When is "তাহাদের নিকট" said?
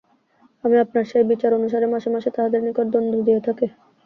2.35-2.87